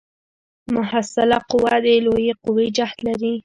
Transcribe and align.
محصله 0.75 1.37
قوه 1.51 1.75
د 1.83 1.87
لویې 2.05 2.33
قوې 2.43 2.67
جهت 2.77 2.97
لري. 3.07 3.33